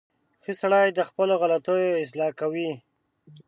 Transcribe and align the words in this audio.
•ښه 0.43 0.53
سړی 0.61 0.87
د 0.93 0.99
خپلو 1.09 1.33
غلطیو 1.41 2.01
اصلاح 2.03 2.31
کوي. 2.39 2.69